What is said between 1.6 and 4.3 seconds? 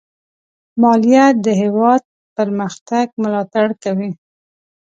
هېواد پرمختګ ملاتړ کوي.